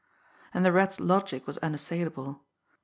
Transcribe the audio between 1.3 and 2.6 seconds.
was unassailable.